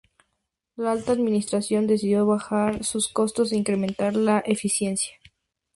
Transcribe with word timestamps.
La 0.77 0.93
alta 0.93 1.11
administración 1.11 1.85
decidió 1.85 2.25
bajar 2.25 2.83
sus 2.83 3.07
costos 3.09 3.51
e 3.51 3.55
incrementar 3.57 4.15
la 4.15 4.39
eficiencia. 4.39 5.13